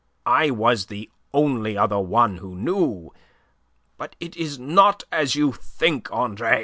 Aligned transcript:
"I 0.25 0.49
was 0.49 0.87
the 0.87 1.11
only 1.31 1.77
other 1.77 1.99
one 1.99 2.37
who 2.37 2.55
knew. 2.55 3.13
But 3.99 4.15
it 4.19 4.35
is 4.35 4.57
not 4.57 5.03
as 5.11 5.35
you 5.35 5.51
think, 5.51 6.11
Andre. 6.11 6.59